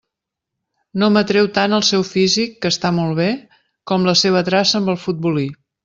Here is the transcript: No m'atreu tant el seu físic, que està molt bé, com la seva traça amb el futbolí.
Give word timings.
No 1.01 1.09
m'atreu 1.17 1.49
tant 1.57 1.77
el 1.79 1.85
seu 1.91 2.07
físic, 2.13 2.57
que 2.65 2.73
està 2.75 2.93
molt 3.01 3.17
bé, 3.23 3.31
com 3.93 4.11
la 4.13 4.19
seva 4.27 4.47
traça 4.53 4.79
amb 4.85 4.95
el 4.97 5.03
futbolí. 5.09 5.51